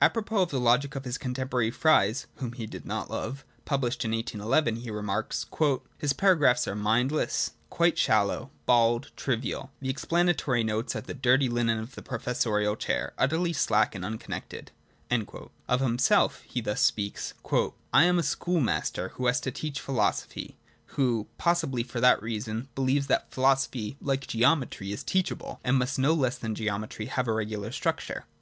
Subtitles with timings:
[0.00, 4.12] Apropos of the logic of his contemporary Fries (whom he did not love), published in
[4.12, 5.44] 1811, he remarks:
[5.98, 11.80] 'His paragraphs are mindless, quite shallow, bald, trivial; the explanatory notes are the dirty linen
[11.80, 15.10] of the professorial chair, utterly slack and unconnected \'
[15.68, 17.34] Of himself he thus speaks:'
[17.92, 20.54] I am a schoolmaster who has to teach philo sophy,—
[20.94, 26.14] who, possibly for that reason, believes that philosophy like geometry is teachable, and must no
[26.14, 28.26] less than geometry have a regular structure.